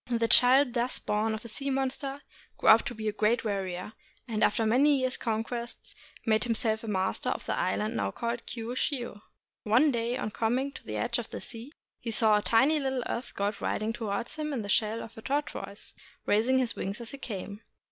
The 0.09 0.27
child 0.27 0.73
thus 0.73 0.97
born 0.97 1.35
of 1.35 1.45
a 1.45 1.47
sea 1.47 1.69
monster 1.69 2.23
grew 2.57 2.69
up 2.69 2.81
to 2.85 2.95
be 2.95 3.07
a 3.07 3.11
great 3.11 3.45
warrior, 3.45 3.93
and 4.27 4.43
after 4.43 4.65
many 4.65 4.97
years' 4.97 5.15
conquest 5.15 5.93
made 6.25 6.43
himself 6.43 6.81
master 6.87 7.29
of 7.29 7.45
the 7.45 7.55
island 7.55 7.95
now 7.97 8.09
called 8.09 8.47
Kiushiu. 8.47 9.21
One 9.61 9.91
day, 9.91 10.17
on 10.17 10.31
coming 10.31 10.71
to 10.71 10.83
the 10.83 10.97
edge 10.97 11.19
of 11.19 11.29
the 11.29 11.39
sea, 11.39 11.71
he 11.99 12.09
saw 12.09 12.39
a 12.39 12.41
tiny 12.41 12.79
little 12.79 13.03
earth 13.07 13.35
god 13.35 13.61
riding 13.61 13.93
towards 13.93 14.37
him 14.37 14.51
in 14.53 14.63
the 14.63 14.69
shell 14.69 15.03
of 15.03 15.15
a 15.19 15.21
tortoise, 15.21 15.93
raising 16.25 16.57
his 16.57 16.75
wings 16.75 16.99
as 16.99 17.11
he 17.11 17.19
came. 17.19 17.61